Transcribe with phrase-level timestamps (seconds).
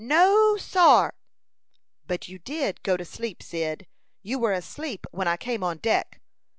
[0.03, 1.13] No, sar!"
[2.07, 3.85] "But you did go to sleep, Cyd.
[4.23, 6.19] You were asleep when I came on deck."